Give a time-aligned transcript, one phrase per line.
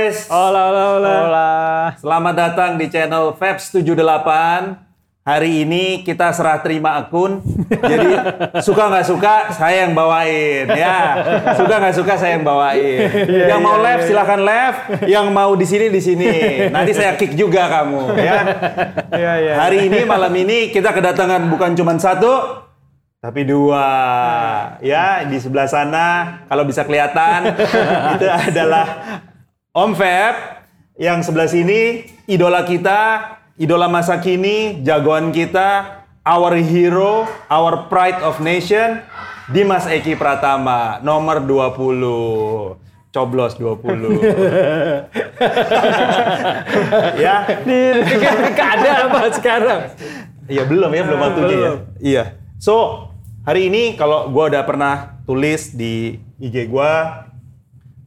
[0.00, 0.18] guys.
[0.32, 1.12] Hola, hola, hola.
[1.12, 1.50] Hola.
[2.00, 4.88] Selamat datang di channel Fabs 78.
[5.20, 7.44] Hari ini kita serah terima akun.
[7.92, 8.16] Jadi
[8.64, 10.96] suka nggak suka saya yang bawain ya.
[11.52, 13.12] Suka nggak suka saya yang bawain.
[13.28, 15.04] yang mau left silahkan left.
[15.04, 16.32] Yang mau di sini di sini.
[16.72, 18.40] Nanti saya kick juga kamu ya.
[19.12, 19.54] Iya, iya.
[19.60, 22.64] Hari ini malam ini kita kedatangan bukan cuma satu,
[23.20, 23.84] tapi dua.
[24.80, 27.52] Ya, di sebelah sana kalau bisa kelihatan
[28.16, 28.86] itu adalah
[29.70, 30.34] Om Feb.
[31.00, 33.00] Yang sebelah sini idola kita,
[33.56, 39.00] idola masa kini, jagoan kita, our hero, our pride of nation,
[39.48, 42.82] Dimas Eki Pratama, nomor 20.
[43.10, 44.22] Coblos 20.
[47.24, 47.42] ya,
[48.54, 49.80] Gak ada apa sekarang?
[50.46, 51.70] Iya belum ya, belum waktunya ya.
[51.98, 52.24] Iya.
[52.62, 53.06] So
[53.42, 57.26] hari ini kalau gua udah pernah tulis di IG gua,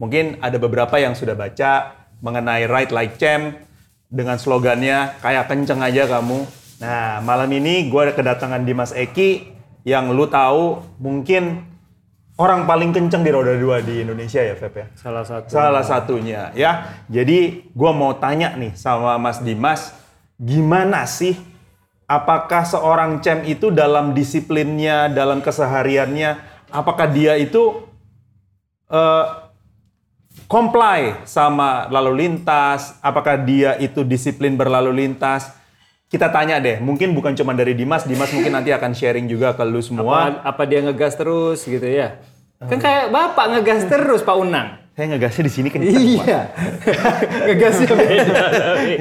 [0.03, 3.55] mungkin ada beberapa yang sudah baca mengenai Right Like Champ
[4.11, 6.43] dengan slogannya kayak kenceng aja kamu.
[6.83, 9.47] Nah malam ini gua kedatangan Dimas Eki
[9.87, 11.63] yang lu tahu mungkin
[12.35, 14.87] orang paling kenceng di roda dua di Indonesia ya Feb ya.
[14.99, 15.47] Salah satu.
[15.47, 17.03] Salah satunya ya.
[17.07, 19.95] Jadi gua mau tanya nih sama Mas Dimas,
[20.35, 21.39] gimana sih
[22.11, 26.37] apakah seorang champ itu dalam disiplinnya, dalam kesehariannya,
[26.69, 27.87] apakah dia itu
[28.91, 29.25] eh,
[30.53, 35.49] comply sama lalu lintas, apakah dia itu disiplin berlalu lintas?
[36.05, 39.65] Kita tanya deh, mungkin bukan cuma dari Dimas, Dimas mungkin nanti akan sharing juga ke
[39.65, 40.29] lu semua.
[40.45, 42.21] Apa, apa dia ngegas terus gitu ya?
[42.61, 44.77] Kan kayak bapak ngegas terus Pak Unang.
[44.93, 45.89] Saya ngegasnya di sini kenceng.
[45.89, 46.05] Pak.
[46.05, 46.41] Iya.
[47.49, 48.41] Ngegasnya beda.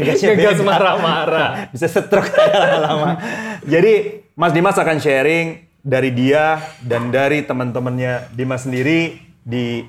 [0.00, 1.48] Ngegasnya Ngegas marah-marah.
[1.68, 3.20] bisa stroke kayak lama.
[3.68, 9.84] Jadi Mas Dimas akan sharing dari dia dan dari teman-temannya Dimas sendiri di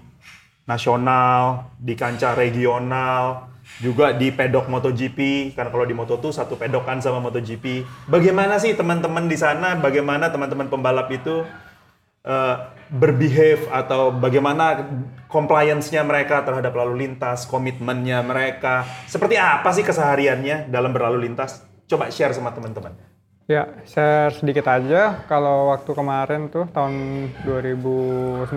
[0.63, 5.51] nasional, di kancah regional, juga di pedok MotoGP.
[5.56, 7.84] Karena kalau di Moto2 satu pedok kan sama MotoGP.
[8.07, 9.79] Bagaimana sih teman-teman di sana?
[9.79, 11.44] Bagaimana teman-teman pembalap itu
[12.23, 12.56] eh,
[12.94, 14.85] berbehave atau bagaimana
[15.31, 21.66] compliance-nya mereka terhadap lalu lintas, komitmennya mereka, seperti apa sih kesehariannya dalam berlalu lintas?
[21.90, 23.12] Coba share sama teman-teman.
[23.44, 25.28] Ya, share sedikit aja.
[25.28, 28.48] Kalau waktu kemarin tuh tahun 2019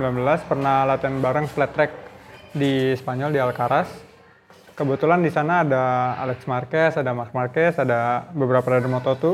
[0.46, 1.90] pernah latihan bareng flat track
[2.54, 3.90] di Spanyol di Alcaraz.
[4.78, 9.24] Kebetulan di sana ada Alex Marquez, ada Marc Marquez, ada beberapa rider Moto2.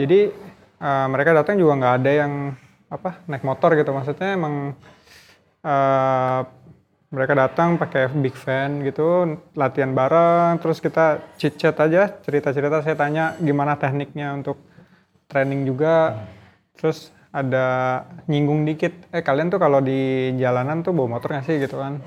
[0.00, 0.32] Jadi
[0.80, 2.56] eh, mereka datang juga nggak ada yang
[2.88, 3.92] apa naik motor gitu.
[3.92, 4.72] Maksudnya emang
[5.60, 6.40] eh,
[7.10, 12.86] mereka datang pakai big fan gitu, latihan bareng, terus kita chit chat aja, cerita-cerita.
[12.86, 14.62] Saya tanya gimana tekniknya untuk
[15.26, 16.22] training juga,
[16.78, 17.66] terus ada
[18.30, 18.94] nyinggung dikit.
[19.10, 21.98] Eh kalian tuh kalau di jalanan tuh bawa motor nggak sih gitu kan?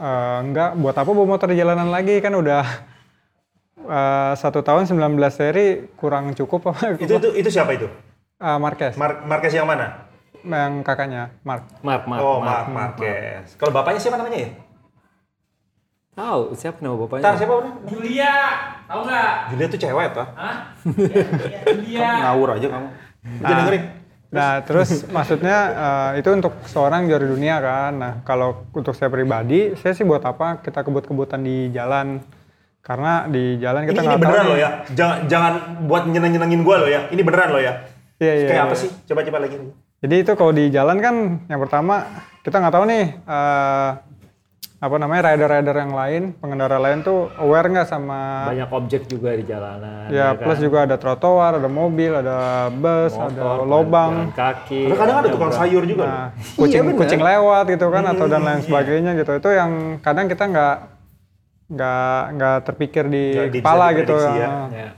[0.00, 2.64] Eh, enggak, buat apa bawa motor di jalanan lagi kan udah
[3.84, 6.96] eh, satu tahun 19 seri kurang cukup apa?
[6.96, 7.84] Itu itu itu siapa itu?
[8.40, 10.05] Eh, Marquez, Mar Marquez yang mana?
[10.44, 11.64] Yang kakaknya Mark.
[11.80, 12.66] Mark, Mark, oh, Mark.
[12.68, 13.56] Mark Marquez.
[13.56, 14.50] Kalau bapaknya siapa namanya ya?
[16.16, 17.22] Tahu siapa nama bapaknya?
[17.28, 17.72] Ntar siapa udah?
[17.92, 18.34] Julia,
[18.88, 19.32] tahu nggak?
[19.52, 20.28] Julia tuh cewek toh.
[20.32, 20.56] Hah?
[21.68, 22.10] Julia.
[22.24, 22.88] Ngawur aja kamu.
[23.44, 23.84] Aja dengerin.
[24.26, 27.92] Nah, terus maksudnya eh, itu untuk seorang juara dunia kan.
[27.94, 32.24] Nah, kalau untuk saya pribadi, saya sih buat apa kita kebut-kebutan di jalan.
[32.80, 34.62] Karena di jalan Ini, kita ini nggak beneran tahu loh nih.
[34.62, 34.70] ya.
[34.94, 35.52] Jangan jangan
[35.90, 37.10] buat nyeneng-nyenengin gua loh ya.
[37.10, 37.72] Ini beneran loh ya.
[38.22, 38.48] Iya, iya.
[38.48, 38.68] Kayak iya.
[38.70, 38.90] apa sih?
[39.04, 39.56] Coba coba lagi.
[39.98, 41.14] Jadi itu kalau di jalan kan
[41.44, 42.04] yang pertama
[42.40, 43.90] kita nggak tahu nih eh,
[44.76, 49.42] apa namanya rider-rider yang lain, pengendara lain tuh aware nggak sama Banyak objek juga di
[49.42, 50.12] jalanan.
[50.12, 50.44] ya kan?
[50.44, 52.36] plus juga ada trotoar, ada mobil, ada
[52.70, 54.12] bus, ada Motor, lobang.
[54.28, 54.80] jalan kaki.
[54.84, 56.04] Kadang-kadang ada tukang sayur juga.
[56.04, 56.26] Nah,
[56.60, 56.98] kucing bener.
[56.98, 58.64] kucing lewat gitu kan atau dan Hmm, lain iya.
[58.64, 59.30] sebagainya gitu.
[59.34, 60.76] Itu yang kadang kita nggak
[61.66, 64.14] nggak nggak terpikir di bisa kepala gitu.
[64.14, 64.28] ya.
[64.46, 64.88] Nah, Ya.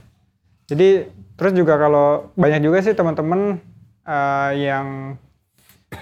[0.67, 0.89] Jadi
[1.33, 3.63] terus juga kalau banyak juga sih teman-teman
[4.09, 5.13] eh, yang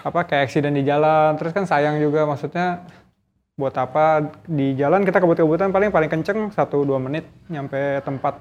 [0.04, 2.88] apa kayak accident di jalan, terus kan sayang juga maksudnya
[3.58, 8.38] buat apa di jalan kita kebut-kebutan paling paling kenceng 1-2 menit nyampe tempat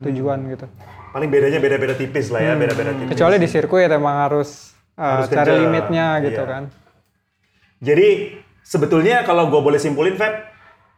[0.00, 0.50] tujuan Hmm.
[0.54, 0.66] gitu.
[1.12, 3.10] Paling bedanya beda-beda tipis lah ya, beda-beda tipis.
[3.12, 6.48] Kecuali di sirkuit emang harus, eh, Harus cari kenceng, limitnya gitu iya.
[6.48, 6.62] kan.
[7.82, 8.08] Jadi
[8.62, 10.30] sebetulnya kalau gue boleh simpulin, Feb,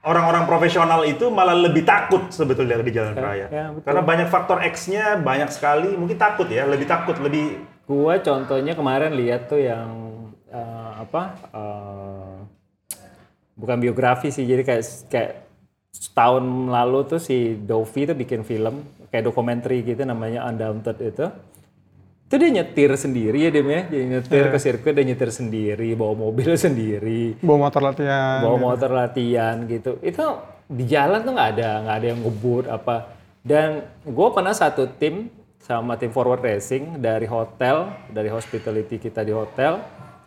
[0.04, 3.48] orang-orang profesional itu malah lebih takut sebetulnya di jalan raya.
[3.48, 3.84] ya, betul.
[3.88, 9.12] Karena banyak faktor X-nya, banyak sekali, mungkin takut ya, lebih takut, lebih Gua contohnya kemarin
[9.12, 9.90] lihat tuh yang
[10.48, 11.22] eh, apa?
[11.52, 12.36] eh,
[13.54, 15.32] bukan biografi sih, jadi kayak kayak
[15.94, 21.26] setahun lalu tuh si Dovi tuh bikin film kayak dokumenter gitu namanya Undaunted itu.
[22.24, 26.18] itu dia nyetir sendiri ya Dem ya jadi nyetir ke sirkuit dia nyetir sendiri bawa
[26.18, 28.42] mobil sendiri Bawa motor latihan.
[28.42, 30.24] bawa motor latihan gitu itu
[30.66, 32.96] di jalan tuh nggak ada nggak ada yang ngebut apa
[33.46, 33.68] dan
[34.02, 35.30] gue pernah satu tim
[35.64, 39.80] sama tim forward racing dari hotel dari hospitality kita di hotel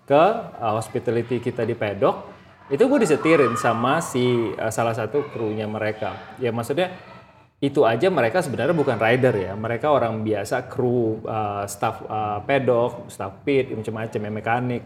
[0.10, 0.24] ke
[0.57, 2.34] uh, hospitality kita di pedok.
[2.74, 6.34] Itu gue disetirin sama si uh, salah satu krunya mereka.
[6.42, 6.89] Ya maksudnya
[7.62, 9.54] itu aja mereka sebenarnya bukan rider ya.
[9.54, 14.84] Mereka orang biasa kru uh, staff uh, pedok staff pit macam-macam ya mekanik.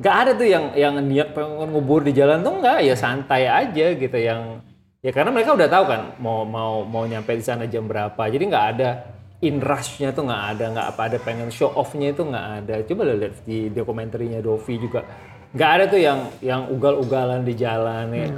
[0.00, 2.80] Nggak ada tuh yang yang niat pengen ngubur di jalan tuh nggak.
[2.80, 4.64] Ya santai aja gitu yang
[5.04, 8.24] ya karena mereka udah tahu kan mau mau mau nyampe di sana jam berapa.
[8.24, 12.26] Jadi nggak ada in rushnya tuh nggak ada nggak apa ada pengen show offnya itu
[12.26, 15.06] nggak ada coba lo lihat di dokumenterinya Dovi juga
[15.54, 18.28] nggak ada tuh yang yang ugal-ugalan di jalan ya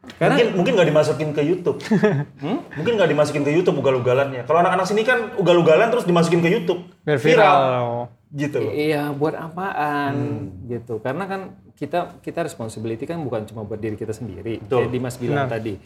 [0.00, 1.78] karena mungkin mungkin nggak dimasukin ke YouTube.
[2.78, 4.48] Mungkin nggak dimasukin ke YouTube ugal-ugalannya.
[4.48, 6.88] Kalau anak-anak sini kan ugal-ugalan terus dimasukin ke YouTube.
[7.04, 8.08] Biar viral.
[8.32, 8.72] Gitu loh.
[8.72, 10.14] Iya, buat apaan
[10.66, 11.04] gitu.
[11.04, 11.40] Karena kan
[11.76, 14.64] kita kita responsibility kan bukan cuma buat diri kita sendiri.
[14.64, 14.88] Betul.
[14.88, 15.76] Kayak Dimas bilang tadi.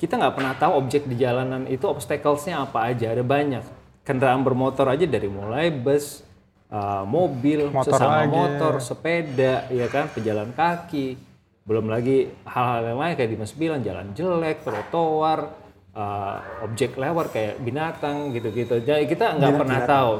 [0.00, 3.12] Kita nggak pernah tahu objek di jalanan itu obstacles-nya apa aja.
[3.12, 3.81] Ada banyak.
[4.02, 6.26] Kendaraan bermotor aja dari mulai bus,
[6.74, 8.34] uh, mobil, Motor sesama lagi.
[8.34, 11.14] motor, sepeda, ya kan, pejalan kaki.
[11.62, 15.54] Belum lagi hal-hal yang lain kayak Dimas bilang jalan jelek, trotoar,
[15.94, 18.82] uh, objek lewat kayak binatang gitu-gitu.
[18.82, 20.12] Jadi kita nggak pernah tahu.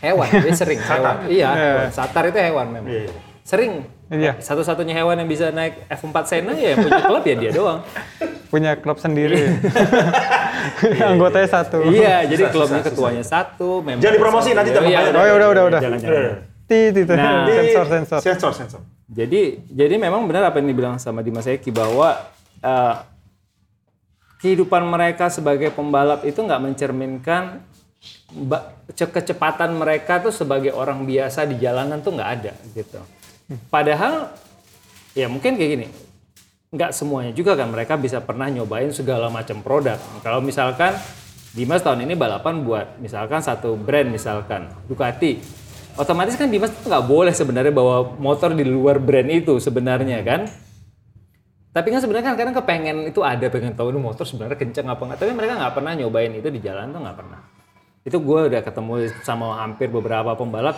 [0.00, 1.16] Hewan, dia sering hewan.
[1.28, 1.88] Iya, hewan.
[1.92, 2.92] satar itu hewan memang.
[2.92, 3.12] Iya.
[3.44, 3.72] Sering.
[4.06, 4.32] Iya.
[4.38, 7.80] Satu-satunya hewan yang bisa naik F4 Sena ya yang punya klub ya dia doang.
[8.52, 9.40] Punya klub sendiri.
[11.14, 11.78] Anggotanya satu.
[11.90, 14.58] iya, jadi klubnya ketuanya satu, member Jangan dipromosi, satu.
[14.58, 15.14] nanti Iya, iya, banyak.
[15.14, 15.80] Oh, ya udah, udah, udah.
[15.80, 16.22] Jangan, jangan.
[16.66, 17.12] Itu.
[17.14, 17.46] Nah.
[17.58, 18.20] sensor sensor.
[18.22, 18.80] Sensor, sensor.
[19.06, 22.18] Jadi jadi memang benar apa yang dibilang sama Dimas Eki bahwa
[22.58, 22.94] eh,
[24.42, 27.62] kehidupan mereka sebagai pembalap itu nggak mencerminkan
[28.96, 33.00] kecepatan mereka tuh sebagai orang biasa di jalanan tuh nggak ada gitu.
[33.70, 34.34] Padahal
[35.14, 35.86] ya mungkin kayak gini,
[36.74, 39.98] nggak semuanya juga kan mereka bisa pernah nyobain segala macam produk.
[40.22, 40.98] Kalau misalkan
[41.56, 45.40] Dimas tahun ini balapan buat misalkan satu brand misalkan Ducati,
[45.96, 50.44] otomatis kan Dimas tuh nggak boleh sebenarnya bawa motor di luar brand itu sebenarnya kan.
[51.72, 55.00] Tapi kan sebenarnya kan kadang kepengen itu ada pengen tahu ini motor sebenarnya kenceng apa
[55.00, 55.18] nggak.
[55.20, 57.40] Tapi mereka nggak pernah nyobain itu di jalan tuh nggak pernah.
[58.04, 60.76] Itu gue udah ketemu sama hampir beberapa pembalap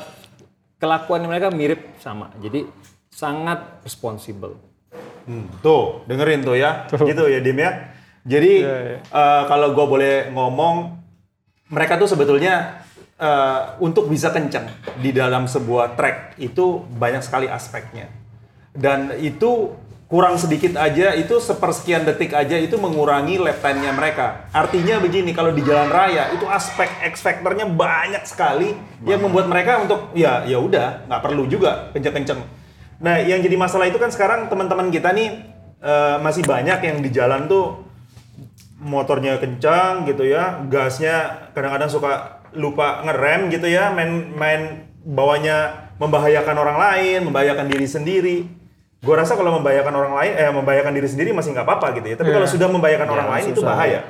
[0.78, 2.30] kelakuan mereka mirip sama.
[2.38, 2.66] Jadi
[3.10, 4.67] sangat responsible.
[5.28, 6.88] Hmm, tuh, dengerin tuh ya.
[6.88, 7.92] Gitu ya, Dim ya.
[8.24, 10.96] Jadi, Iya, eh, kalau gue boleh ngomong,
[11.68, 12.80] mereka tuh sebetulnya
[13.18, 14.70] eh, untuk bisa kencang
[15.02, 18.08] di dalam sebuah track itu banyak sekali aspeknya.
[18.72, 19.74] Dan itu
[20.08, 24.48] kurang sedikit aja, itu sepersekian detik aja itu mengurangi lap time-nya mereka.
[24.56, 28.72] Artinya begini, kalau di jalan raya itu aspek X factor-nya banyak sekali
[29.04, 32.40] yang membuat mereka untuk ya ya udah nggak perlu juga kenceng-kenceng.
[32.98, 35.28] Nah, yang jadi masalah itu kan sekarang teman-teman kita nih
[35.82, 37.86] eh, masih banyak yang di jalan tuh
[38.78, 42.12] motornya kencang gitu ya, gasnya kadang-kadang suka
[42.54, 48.38] lupa ngerem gitu ya, main main bawanya membahayakan orang lain, membahayakan diri sendiri.
[48.98, 52.16] Gue rasa kalau membahayakan orang lain, eh membahayakan diri sendiri masih nggak apa-apa gitu ya.
[52.18, 53.70] Tapi kalau sudah membahayakan orang lain itu susah.
[53.74, 54.00] bahaya,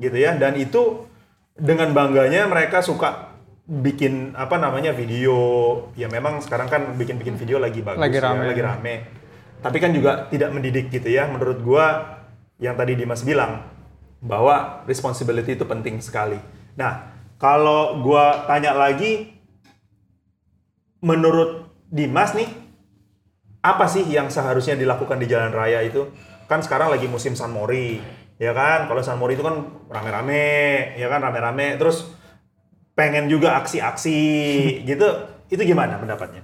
[0.00, 0.32] gitu ya.
[0.40, 1.04] Dan itu
[1.52, 3.28] dengan bangganya mereka suka
[3.68, 5.36] bikin apa namanya video.
[5.92, 8.48] Ya memang sekarang kan bikin-bikin video lagi bagus, Lagi ya, rame.
[8.48, 8.94] lagi rame.
[9.60, 11.28] Tapi kan juga tidak mendidik gitu ya.
[11.28, 12.16] Menurut gua
[12.56, 13.68] yang tadi Dimas bilang
[14.24, 16.40] bahwa responsibility itu penting sekali.
[16.80, 19.36] Nah, kalau gua tanya lagi
[21.04, 22.48] menurut Dimas nih
[23.62, 26.08] apa sih yang seharusnya dilakukan di jalan raya itu?
[26.48, 28.00] Kan sekarang lagi musim San Mori,
[28.40, 28.88] ya kan?
[28.88, 29.60] Kalau San Mori itu kan
[29.92, 31.76] rame-rame, ya kan rame-rame.
[31.76, 32.08] Terus
[32.98, 34.18] pengen juga aksi-aksi
[34.90, 35.06] gitu.
[35.46, 36.42] Itu gimana pendapatnya?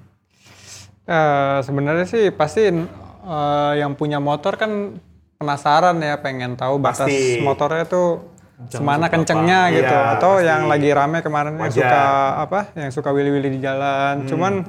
[1.04, 4.96] Eh, sebenarnya sih pasti eh, yang punya motor kan
[5.36, 7.42] penasaran ya pengen tahu batas Pasti.
[7.42, 8.32] motornya tuh
[8.70, 9.12] semana seberapa.
[9.12, 10.46] kencengnya gitu Iya, atau pasti.
[10.46, 12.02] yang lagi rame kemarin yang suka
[12.38, 14.64] apa yang suka willy-willy di jalan cuman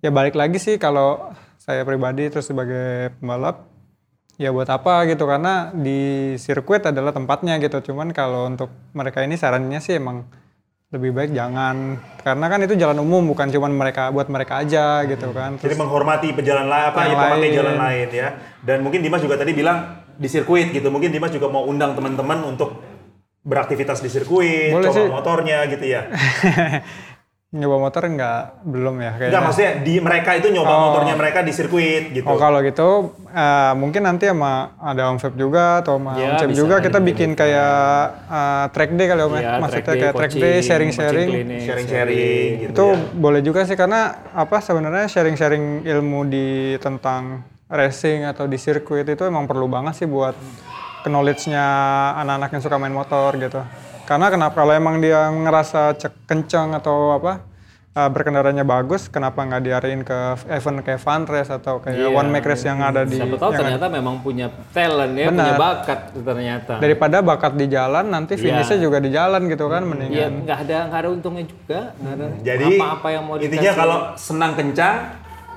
[0.00, 1.30] ya balik lagi sih kalau
[1.60, 3.68] saya pribadi terus sebagai pembalap
[4.34, 9.36] ya buat apa gitu karena di sirkuit adalah tempatnya gitu cuman kalau untuk mereka ini
[9.36, 10.24] sarannya sih emang
[10.94, 15.28] lebih baik jangan karena kan itu jalan umum bukan cuman mereka buat mereka aja gitu
[15.30, 17.52] kan Jadi menghormati pejalan lain apa Yang ya pemakai lain.
[17.52, 18.28] jalan lain ya.
[18.62, 19.78] Dan mungkin Dimas juga tadi bilang
[20.14, 20.88] di sirkuit gitu.
[20.88, 22.78] Mungkin Dimas juga mau undang teman-teman untuk
[23.42, 25.08] beraktivitas di sirkuit, Boleh coba sih.
[25.10, 26.08] motornya gitu ya.
[27.54, 29.30] nyoba motor nggak belum ya kayaknya.
[29.30, 30.80] Enggak, maksudnya di mereka itu nyoba Oh.
[30.90, 32.26] motornya mereka di sirkuit gitu.
[32.26, 32.88] Oh kalau gitu
[33.30, 36.98] eh, mungkin nanti sama ada Om Feb juga atau sama Ya, Om Cep juga kita
[36.98, 37.78] bikin bikin kayak
[38.26, 39.38] eh, track day kali Om ya.
[39.38, 41.28] Iya, Maksudnya track day, kayak track coaching, day, sharing-sharing.
[41.62, 42.98] Sharing-sharing gitu Itu ya.
[43.14, 46.46] boleh juga sih karena apa sebenarnya sharing-sharing ilmu di
[46.78, 50.34] tentang racing atau di sirkuit itu emang perlu banget sih buat
[51.04, 51.64] knowledge-nya
[52.18, 53.62] anak-anak yang suka main motor gitu.
[54.04, 57.40] Karena kenapa kalau emang dia ngerasa cek kenceng atau apa
[57.90, 60.18] uh, berkendaranya bagus, kenapa nggak diarahin ke
[60.50, 62.08] event kayak fun race atau kayak Iya.
[62.10, 65.40] one make race yang ada di Siapa tahu yang ternyata memang punya talent ya, punya
[65.46, 65.56] Benar.
[65.56, 66.74] bakat ternyata.
[66.78, 68.42] daripada bakat di jalan nanti Iya.
[68.44, 71.80] finishnya juga di jalan gitu kan Iya, mendingan nggak ada nggak ada untungnya juga.
[71.96, 73.78] ada Jadi apa-apa yang mau intinya dikasih.
[73.78, 74.96] kalau senang kencang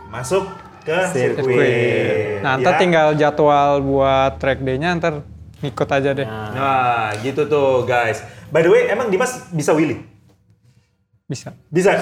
[0.08, 0.44] masuk
[0.82, 1.44] ke sirkuit.
[1.44, 2.40] Sirkuit.
[2.40, 2.80] Nah, ntar Ya.
[2.80, 5.20] tinggal jadwal buat track day-nya ntar
[5.58, 6.24] ngikut aja deh.
[6.24, 8.24] Nah, gitu tuh guys.
[8.48, 10.04] By the way, emang Dimas bisa wheelie?
[11.28, 11.52] Bisa.
[11.68, 12.00] Bisa.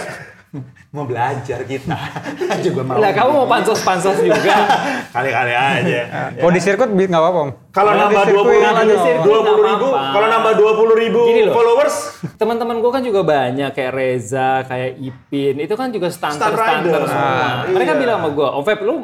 [0.89, 1.97] Mau belajar kita.
[2.65, 2.97] Juga mau.
[2.97, 4.55] Lah kamu mau pansos-pansos juga.
[5.15, 6.01] Kali-kali aja.
[6.39, 7.41] Kalau di sirkuit nggak apa-apa.
[7.75, 8.87] Kalau nambah dua puluh ribu,
[9.19, 11.51] dua puluh kalau nambah dua puluh ribu Gini loh.
[11.51, 16.87] followers, Teman-teman gue kan juga banyak kayak Reza, kayak Ipin, itu kan juga Stunt stunter-stunter
[16.95, 17.03] rider.
[17.03, 17.35] semua.
[17.35, 17.99] Ah, Mereka iya.
[17.99, 18.95] bilang sama gue, Om Feb, lu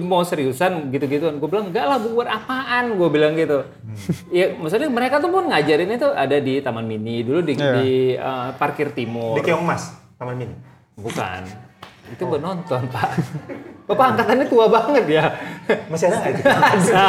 [0.00, 1.36] mau seriusan gitu-gituan?
[1.36, 2.96] Gue bilang, enggak lah, buat apaan?
[2.96, 3.68] Gue bilang gitu.
[3.68, 3.96] Hmm.
[4.32, 7.72] Ya, maksudnya mereka tuh pun ngajarin itu ada di Taman Mini, dulu di, Iya.
[7.76, 9.36] di uh, Parkir Timur.
[9.36, 10.56] di Keong Mas, Taman Mini.
[10.96, 11.40] Bukan.
[12.06, 13.10] Itu buat nonton, Pak.
[13.86, 15.24] Bapak angkatannya tua banget ya.
[15.86, 16.42] Masih ada nggak itu?
[16.74, 17.06] ada.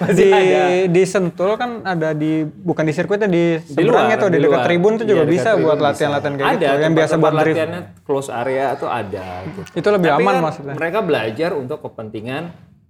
[0.00, 0.64] Masih di ada.
[0.88, 4.44] di Sentul kan ada di bukan di sirkuitnya di Di seberang luar, itu di, di
[4.48, 5.86] dekat tribun tuh juga Iya, dekat bisa tribun buat bisa.
[5.92, 6.80] latihan-latihan kayak ada, gitu.
[6.80, 7.44] Yang biasa buat drift.
[7.56, 9.26] latihannya close area tuh ada.
[9.44, 9.60] Gitu.
[9.76, 10.74] Itu lebih Tapi aman kan maksudnya.
[10.76, 12.42] Mereka belajar untuk kepentingan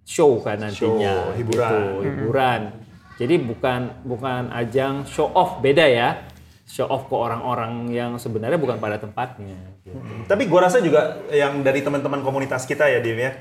[0.06, 1.14] show kan nantinya.
[1.14, 1.70] Show, hiburan.
[1.70, 2.60] gitu, hiburan.
[3.18, 6.08] Jadi bukan bukan ajang show off beda ya.
[6.70, 9.58] Show off ke orang-orang yang sebenarnya bukan pada tempatnya.
[9.82, 9.98] Gitu.
[10.30, 13.34] Tapi gua rasa juga yang dari teman-teman komunitas kita ya, Dim ya.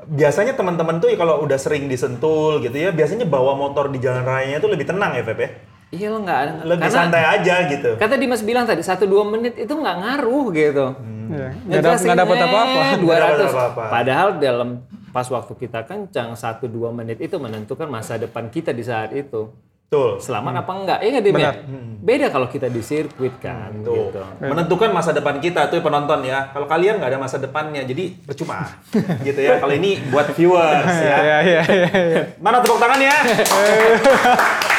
[0.00, 4.64] Biasanya teman-teman tuh kalau udah sering disentul gitu ya, biasanya bawa motor di jalan rayanya
[4.64, 5.50] tuh lebih tenang ya, Feb ya.
[5.90, 7.90] Iya lo nggak Lebih karena santai aja gitu.
[7.98, 10.86] Kata Dimas bilang tadi satu dua menit itu nggak ngaruh gitu.
[11.34, 11.48] Iya.
[11.66, 12.80] Nggak dap- nggak dapat apa-apa.
[12.96, 13.52] Dua Nggak dapat ratus.
[13.90, 14.68] Padahal dalam
[15.10, 19.50] pas waktu kita kencang satu dua menit itu menentukan masa depan kita di saat itu.
[19.90, 20.22] Betul.
[20.22, 21.02] Selamat apa enggak?
[21.02, 21.50] Iya nggak Dim, ya?
[21.50, 21.98] Benar.
[21.98, 23.74] Beda kalau kita di sirkuit kan.
[23.82, 24.14] Tuh.
[24.14, 24.22] Gitu.
[24.38, 26.46] Menentukan masa depan kita tuh penonton ya.
[26.54, 28.70] Kalau kalian nggak ada masa depannya, jadi percuma.
[29.26, 29.58] gitu ya.
[29.58, 30.94] Kalau ini buat viewers ya.
[30.94, 31.90] Iya iya iya.
[31.90, 32.22] iya.
[32.38, 33.18] Mana tepuk tangan ya?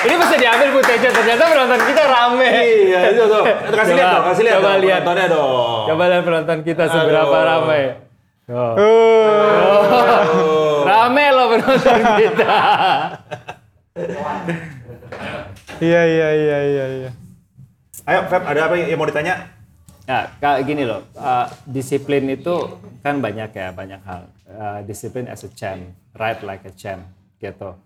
[0.07, 2.47] Ini bisa diambil footage ternyata penonton kita rame.
[2.87, 3.43] iya, itu tuh.
[3.45, 4.79] Itu kasih lihat Coba- dong, kasih lihat coba dong.
[4.81, 5.01] lihat.
[5.03, 5.83] Penontonnya dong.
[5.91, 7.49] Coba lihat penonton kita seberapa Aduh.
[7.51, 7.83] ramai.
[8.47, 8.73] Oh.
[8.79, 10.87] Oh.
[10.87, 12.55] Rame loh penonton kita.
[15.81, 17.11] Iya iya iya iya iya.
[18.05, 19.61] Ayo, Feb, ada apa yang mau ditanya?
[20.09, 24.21] Ya, kayak gini loh, uh, disiplin itu kan banyak ya, banyak hal.
[24.49, 27.05] Uh, disiplin as a champ, ride like a champ,
[27.37, 27.77] gitu.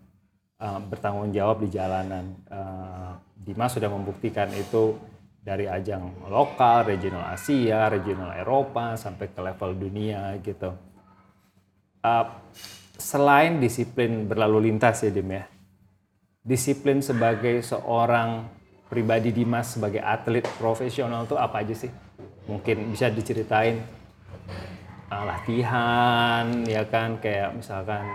[0.55, 2.39] Uh, bertanggung jawab di jalanan.
[2.47, 4.95] Uh, Dimas sudah membuktikan itu
[5.43, 10.73] dari ajang lokal, regional Asia, regional Eropa, sampai ke level dunia gitu.
[12.01, 12.25] Uh,
[12.97, 15.45] selain disiplin berlalu lintas ya Dim ya,
[16.45, 18.45] disiplin sebagai seorang
[18.85, 21.89] pribadi Dimas sebagai atlet profesional tuh apa aja sih?
[22.45, 23.81] Mungkin bisa diceritain
[25.09, 28.05] uh, latihan ya kan kayak misalkan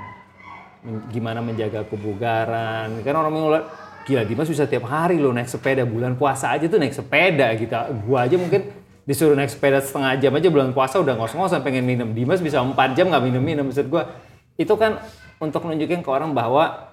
[1.10, 3.02] gimana menjaga kebugaran.
[3.02, 3.64] Kan orang mengulat
[4.06, 7.75] gila Dimas bisa tiap hari lo naik sepeda bulan puasa aja tuh naik sepeda gitu.
[8.06, 8.70] Gua aja mungkin
[9.04, 12.14] disuruh naik sepeda setengah jam aja bulan puasa udah ngos-ngosan pengen minum.
[12.14, 13.66] Dimas bisa 4 jam nggak minum-minum.
[13.66, 14.06] Maksud gua
[14.54, 15.02] itu kan
[15.42, 16.89] untuk nunjukin ke orang bahwa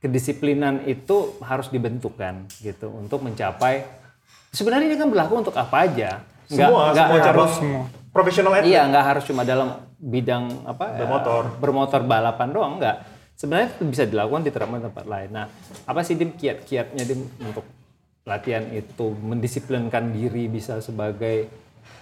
[0.00, 3.84] kedisiplinan itu harus dibentuk kan gitu untuk mencapai
[4.50, 6.24] sebenarnya ini kan berlaku untuk apa aja.
[6.50, 7.54] Nggak- semua, nggak semua cabang harus
[8.10, 8.70] profesional athlete.
[8.74, 9.68] iya nggak harus cuma dalam
[10.00, 11.42] bidang apa ya, Bermotor.
[11.62, 12.96] bermotor balapan doang nggak.
[13.38, 15.30] Sebenarnya itu bisa dilakukan di tempat tempat lain.
[15.30, 15.46] Nah
[15.86, 17.64] apa sih dim kiat-kiatnya dim untuk
[18.26, 19.14] latihan itu?
[19.14, 21.46] Mendisiplinkan diri bisa sebagai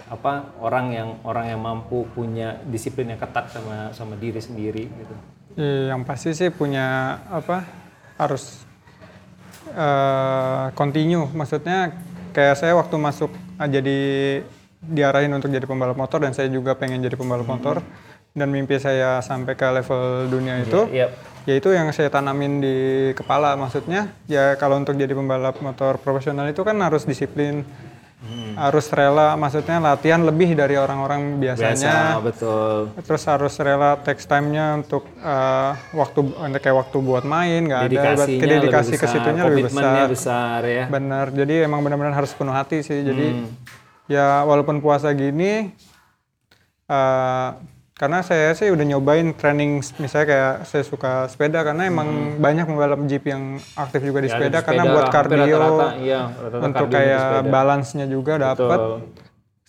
[0.09, 5.15] apa orang yang orang yang mampu punya disiplin yang ketat sama sama diri sendiri gitu.
[5.59, 7.67] Iya, yang pasti sih punya apa
[8.19, 8.67] harus
[9.73, 11.29] eh continue.
[11.31, 11.93] Maksudnya
[12.33, 13.99] kayak saya waktu masuk ah, jadi
[14.79, 17.83] diarahin untuk jadi pembalap motor dan saya juga pengen jadi pembalap motor
[18.31, 21.11] dan mimpi saya sampai ke level dunia itu Iya.
[21.43, 22.77] ya itu yang saya tanamin di
[23.19, 27.67] kepala maksudnya ya kalau untuk jadi pembalap motor profesional itu kan harus disiplin
[28.59, 32.19] harus rela maksudnya latihan lebih dari orang-orang biasanya.
[32.19, 32.79] Biasa betul.
[33.07, 37.87] Terus harus rela text time-nya untuk eh, waktu untuk kayak waktu buat main nggak ada
[37.87, 40.07] ke dedikasi lebih ke besar, situnya lebih besar.
[40.11, 40.85] besar ya.
[40.91, 43.01] Benar jadi emang benar-benar harus penuh hati sih.
[43.07, 43.47] Jadi Hmm.
[44.09, 45.69] Ya walaupun puasa gini,
[46.89, 47.49] eh,
[47.99, 53.03] karena saya sih udah nyobain training misalnya kayak saya suka sepeda karena emang banyak pembalap
[53.05, 55.59] jeep yang aktif juga di Ya, sepeda di karena sepeda buat kardio
[55.99, 56.21] iya,
[56.63, 57.51] untuk kardio kayak sepeda.
[57.51, 58.79] balance-nya juga dapat.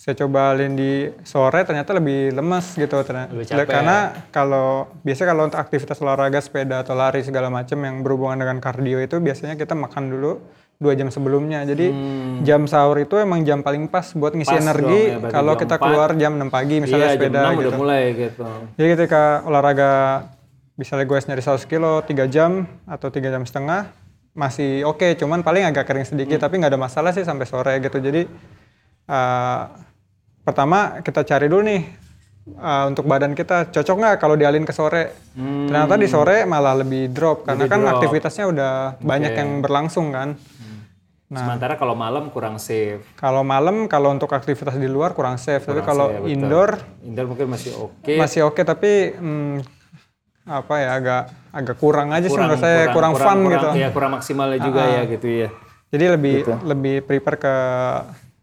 [0.09, 3.29] Saya cobain di sore ternyata lebih lemes gitu ternyata.
[3.29, 3.69] Lebih capek.
[3.69, 3.97] Karena
[4.33, 8.97] kalau biasa kalau untuk aktivitas olahraga sepeda atau lari segala macam yang berhubungan dengan kardio
[9.05, 10.41] itu biasanya kita makan dulu
[10.81, 11.61] dua jam sebelumnya.
[11.61, 11.93] Jadi
[12.41, 14.57] jam sahur itu emang jam paling pas buat ngisi Hmm.
[14.57, 15.83] Pas energi dong ya, kalau kita 4.
[15.85, 17.61] keluar jam 6 pagi misalnya iya, sepeda jam 6 gitu.
[17.61, 18.43] udah mulai gitu.
[18.81, 19.91] Jadi ketika olahraga
[20.73, 23.93] misalnya gue nyari 100 kilo 3 jam atau 3 jam setengah
[24.33, 28.01] masih oke, cuman paling agak kering sedikit tapi nggak ada masalah sih sampai sore gitu.
[28.01, 28.25] Jadi
[29.05, 29.61] eh,
[30.49, 31.81] pertama kita cari dulu nih
[32.57, 35.29] eh, untuk badan kita cocok nggak kalau dialin ke sore.
[35.37, 37.93] Ternyata di sore malah lebih drop karena kan drop.
[38.01, 40.33] aktivitasnya udah banyak yang berlangsung kan.
[41.29, 41.45] Nah.
[41.45, 43.05] Sementara kalau malam kurang safe.
[43.13, 46.33] Kalau malam kalau untuk aktivitas di luar kurang safe, tapi kalau safe, betul.
[46.33, 46.69] indoor
[47.05, 48.13] Indoor mungkin masih oke.
[48.17, 49.61] masih oke tapi hmm,
[50.49, 53.69] apa ya agak agak kurang aja sih menurut saya kurang, fun gitu.
[53.77, 55.49] Ya kurang maksimalnya juga ya gitu ya.
[55.93, 57.55] Jadi lebih lebih prepare ke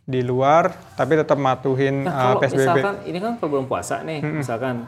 [0.06, 2.58] di luar tapi tetap matuhin Nah, uh, kalau PSBB.
[2.62, 4.86] misalkan ini kan kalau belum puasa nih, misalkan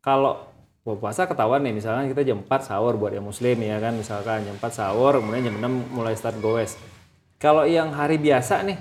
[0.00, 0.48] kalau
[0.84, 4.44] buat puasa ketahuan nih, misalkan kita jam 4 sahur buat yang muslim ya kan, misalkan
[4.44, 6.76] jam 4 sahur, kemudian jam 6 mulai start goes.
[7.40, 8.76] Kalau yang hari biasa nih,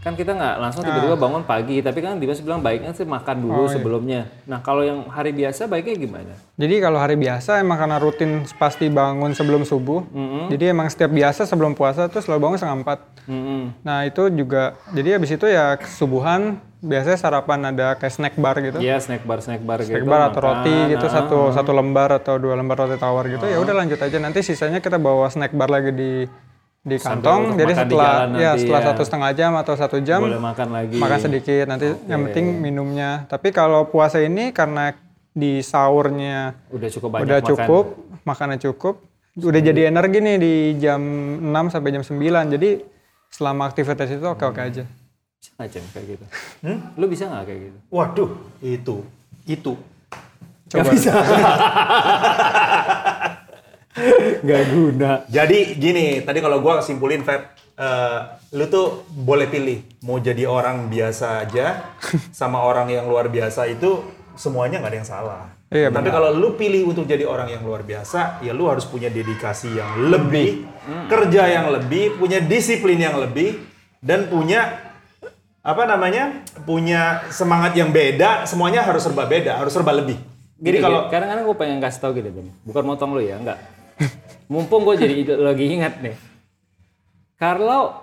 [0.00, 1.20] kan kita nggak langsung tiba-tiba Ah.
[1.20, 3.72] bangun pagi, tapi kan Dimas bilang baiknya sih makan Oh, dulu iya.
[3.72, 4.20] sebelumnya.
[4.48, 6.32] Nah kalau yang hari biasa baiknya gimana?
[6.56, 10.00] Jadi kalau hari biasa emang karena rutin pasti bangun sebelum subuh.
[10.48, 12.98] Jadi emang setiap biasa sebelum puasa tuh selalu bangun setengah empat.
[13.28, 13.62] Mm-mm.
[13.84, 18.80] Nah itu juga jadi habis itu ya subuhan biasanya sarapan ada kayak snack bar gitu.
[18.80, 20.00] Iya snack bar snack bar gitu.
[20.00, 21.12] snack bar atau makan, roti gitu ah.
[21.12, 24.80] satu satu lembar atau dua lembar roti tawar gitu ya udah lanjut aja nanti sisanya
[24.80, 26.24] kita bawa snack bar lagi di
[26.80, 28.86] di kantong jadi makan di setelah jalan ya nanti setelah ya.
[28.88, 30.96] satu setengah jam atau satu jam Boleh makan lagi.
[30.96, 34.96] makan sedikit nanti yang penting minumnya tapi kalau puasa ini karena
[35.30, 37.48] di sahurnya Udah cukup banyak udah makan.
[37.52, 37.84] cukup
[38.24, 38.94] makannya cukup
[39.36, 41.00] udah jadi energi nih di jam
[41.38, 42.70] 6 sampai jam 9 jadi
[43.28, 44.84] selama aktivitas itu oke oke aja
[45.40, 46.24] Bisa nggak kayak gitu?
[46.60, 46.78] Hmm?
[47.00, 47.78] Lu bisa nggak kayak gitu?
[47.88, 48.96] Waduh, itu,
[49.48, 49.72] itu.
[50.68, 51.00] coba Gak
[54.70, 55.26] guna.
[55.26, 57.42] Jadi gini, tadi kalau gua simpulin Feb,
[57.74, 58.18] eh,
[58.54, 61.96] lu tuh boleh pilih mau jadi orang biasa aja
[62.30, 64.02] sama orang yang luar biasa itu
[64.38, 65.42] semuanya nggak ada yang salah.
[65.70, 69.06] Iya, Tapi kalau lu pilih untuk jadi orang yang luar biasa, ya lu harus punya
[69.06, 70.66] dedikasi yang lebih,
[71.06, 73.54] kerja yang lebih, punya disiplin yang lebih,
[74.02, 74.90] dan punya
[75.62, 78.50] apa namanya, punya semangat yang beda.
[78.50, 80.18] Semuanya harus serba beda, harus serba lebih.
[80.58, 82.50] Jadi Gini, kalau kadang-kadang gue pengen kasih tau gitu, Bim.
[82.66, 83.79] Bukan motong lu ya, enggak.
[84.46, 86.16] Mumpung gue jadi ide- lagi ingat nih.
[87.36, 88.02] Kalau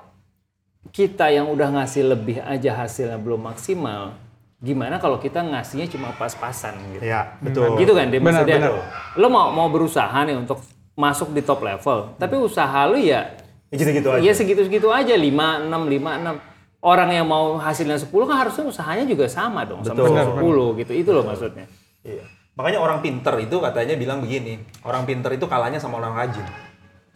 [0.89, 4.15] kita yang udah ngasih lebih aja hasilnya belum maksimal,
[4.57, 7.03] gimana kalau kita ngasihnya cuma pas-pasan gitu?
[7.03, 7.75] ya betul.
[7.77, 8.57] Gitu kan, dia Benar, maksudnya.
[8.63, 8.73] benar.
[9.19, 10.63] Lo mau mau berusaha nih untuk
[10.95, 14.23] masuk di top level, tapi usaha lu ya Ya Gitu-gitu aja.
[14.23, 16.39] Iya segitu-segitu aja 5 6 5 6.
[16.79, 20.07] Orang yang mau hasilnya 10 kan harusnya usahanya juga sama dong Betul.
[20.07, 20.91] sampai 10 gitu.
[20.95, 21.67] Itu loh maksudnya.
[21.99, 22.23] Iya.
[22.58, 26.41] Makanya orang pinter itu katanya bilang begini, orang pinter itu kalahnya sama orang rajin.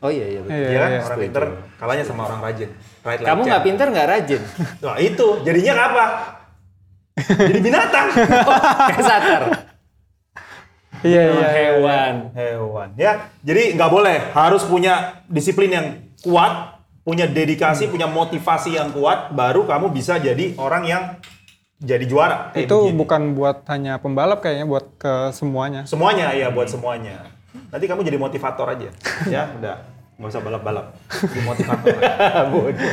[0.01, 0.54] Oh iya iya betul.
[0.54, 0.89] Iya, Iya kan?
[0.89, 1.01] iya.
[1.01, 1.43] orang pinter
[1.77, 2.69] kalahnya sama orang rajin.
[3.01, 4.41] Right Kamu nggak pinter nggak rajin.
[4.86, 6.06] Nah itu, jadinya apa?
[7.21, 8.08] Jadi binatang.
[8.89, 9.41] Kayak satar.
[11.01, 12.15] iya iya Hewan.
[12.34, 12.89] Hewan.
[12.93, 14.17] Ya, jadi nggak boleh.
[14.34, 15.86] Harus punya disiplin yang
[16.21, 21.04] kuat, punya dedikasi, punya motivasi yang kuat, baru kamu bisa jadi orang yang
[21.81, 22.53] jadi juara.
[22.53, 22.97] Kayak itu begini.
[23.01, 27.25] bukan buat hanya pembalap kayaknya buat ke semuanya Semuanya ya buat semuanya.
[27.73, 28.89] Nanti kamu jadi motivator aja.
[29.33, 29.75] Ya, udah.
[30.21, 30.85] Nggak usah balap-balap.
[31.09, 31.97] Jadi motivator.
[31.97, 32.89] aja.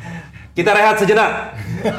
[0.56, 1.52] Kita rehat sejenak.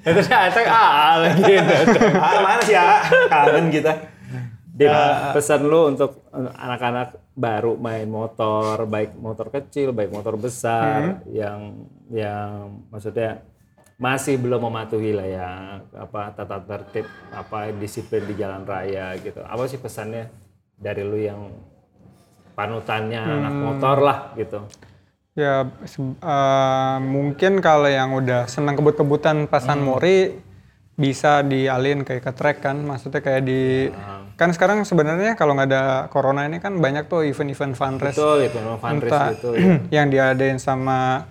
[0.00, 1.52] Terus ada ah lagi.
[2.16, 3.04] Ah, mana sih ya?
[3.28, 3.92] Kangen kita.
[4.80, 4.88] Dim,
[5.36, 12.80] pesan lu untuk anak-anak baru main motor, baik motor kecil, baik motor besar, yang yang
[12.88, 13.44] maksudnya
[14.00, 15.48] masih belum mematuhi lah ya
[15.92, 19.44] apa tata tertib apa disiplin di jalan raya gitu.
[19.44, 20.32] Apa sih pesannya
[20.80, 21.52] dari lu yang
[22.56, 24.64] panutannya anak motor lah gitu?
[25.36, 30.40] Ya eh, mungkin kalau yang udah senang kebut-kebutan pasan mori
[31.00, 33.88] bisa dialin kayak ke track kan, maksudnya kayak di
[34.36, 38.58] kan sekarang sebenarnya kalau nggak ada corona ini kan banyak tuh event-event fundraise Betul gitu,
[38.60, 39.48] no fundraise entah gitu.
[39.52, 39.76] ya.
[40.00, 41.24] yang diadain sama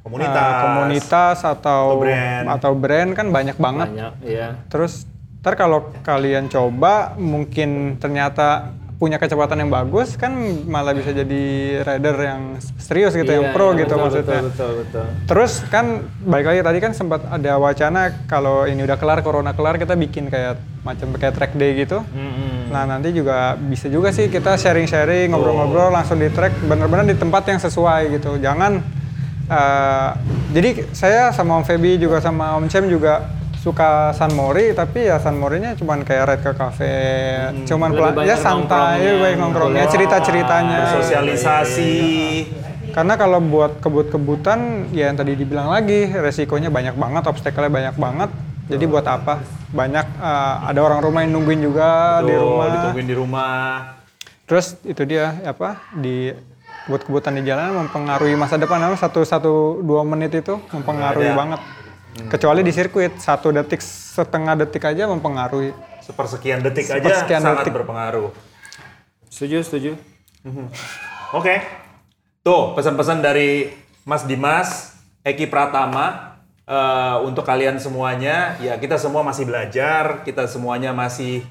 [0.00, 0.36] Komunitas.
[0.36, 2.44] eh, komunitas atau Atau brand.
[2.52, 3.88] atau brand kan banyak banget.
[3.88, 4.48] Banyak ya.
[4.68, 5.08] Terus
[5.40, 10.30] ntar kalau kalian coba mungkin ternyata punya kecepatan yang bagus kan
[10.70, 11.42] malah bisa jadi
[11.82, 12.42] rider yang
[12.78, 14.40] serius gitu, yang Iya, pro iya, gitu betul, maksudnya.
[14.46, 15.06] Betul, betul, betul.
[15.26, 15.86] Terus kan
[16.22, 20.30] balik lagi tadi kan sempat ada wacana kalau ini udah kelar corona kelar kita bikin
[20.30, 22.06] kayak macam kayak track day gitu.
[22.70, 27.42] Nah nanti juga bisa juga sih kita sharing-sharing ngobrol-ngobrol langsung di track bener-bener di tempat
[27.50, 28.38] yang sesuai gitu.
[28.38, 28.78] Jangan
[29.50, 30.10] eh,
[30.54, 33.26] jadi saya sama Om Feby juga sama Om Cem juga
[33.64, 36.94] suka San Mori tapi ya San Morinya cuman kayak ride ke cafe,
[37.64, 40.78] cuman Lebih pelan- ya santai, baik nongkrongnya, cerita-ceritanya.
[40.84, 41.92] Bersosialisasi.
[42.92, 48.30] Karena kalau buat kebut-kebutan, ya yang tadi dibilang lagi, resikonya banyak banget, obstacle-nya banyak banget.
[48.64, 49.40] Jadi buat apa?
[49.72, 52.66] Banyak eh, ada orang rumah yang nungguin juga di Tuh, rumah.
[52.70, 53.64] ditungguin di rumah.
[54.44, 56.30] Terus itu dia apa di
[56.84, 58.92] kebut-kebutan di jalan mempengaruhi masa depan.
[58.94, 61.34] Satu satu dua menit itu mempengaruhi Ada.
[61.34, 61.60] banget.
[62.14, 65.74] Kecuali di sirkuit satu detik setengah detik aja mempengaruhi.
[65.98, 67.74] Sepersekian detik aja Sepersekian sangat detik.
[67.74, 68.30] berpengaruh.
[69.26, 69.92] Setuju, setuju.
[71.34, 71.58] Oke.
[72.44, 73.72] Tuh, pesan-pesan dari
[74.06, 74.94] Mas Dimas,
[75.26, 78.54] Eki Pratama eh, untuk kalian semuanya.
[78.62, 81.42] Ya, kita semua masih belajar, kita semuanya masih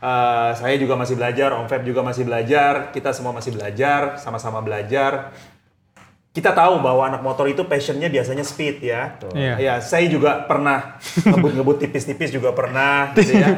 [0.00, 4.62] eh, saya juga masih belajar, Om Feb juga masih belajar, kita semua masih belajar, sama-sama
[4.64, 5.34] belajar.
[6.36, 9.16] Kita tahu bahwa anak motor itu passionnya biasanya speed ya.
[9.32, 9.56] Iya.
[9.56, 11.00] Ya, saya juga pernah
[11.32, 13.56] ngebut-ngebut tipis-tipis juga pernah, gitu ya.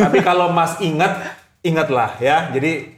[0.00, 1.20] Tapi kalau Mas ingat,
[1.60, 2.48] ingatlah ya.
[2.56, 2.96] Jadi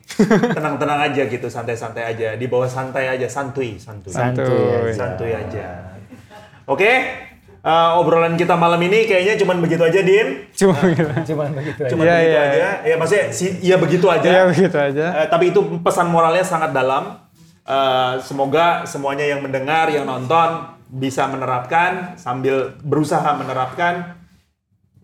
[0.55, 2.39] tenang-tenang aja gitu, santai-santai aja.
[2.39, 4.15] Di bawah santai aja, santuy, santuy.
[4.15, 4.95] Santuy.
[4.95, 5.99] Santuy aja.
[6.71, 6.91] Oke,
[7.59, 10.47] eh, obrolan kita malam ini kayaknya cuman begitu aja, Dim.
[10.55, 11.35] Cuma gitu.
[11.35, 11.91] Cuman begitu aja.
[11.91, 12.69] Cuman Iya, begitu iya, aja.
[12.87, 14.29] Ya maksudnya, si, ya begitu aja.
[14.31, 15.07] Ya begitu aja.
[15.23, 17.19] Eh, tapi itu pesan moralnya sangat dalam.
[17.63, 24.19] Eh, semoga semuanya yang mendengar, yang nonton bisa menerapkan sambil berusaha menerapkan.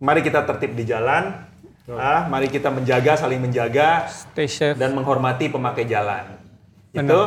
[0.03, 1.47] Mari kita tertib di jalan.
[1.88, 4.77] Ah, mari kita menjaga, saling menjaga Stay safe.
[4.77, 6.37] dan menghormati pemakai jalan.
[6.92, 7.21] Itu,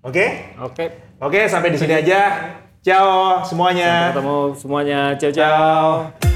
[0.00, 0.26] oke?
[0.64, 0.84] Oke.
[1.20, 2.48] Oke, sampai di sini aja.
[2.80, 4.16] Ciao semuanya.
[4.16, 5.00] Ketemu semuanya.
[5.20, 6.29] Ciao, ciao.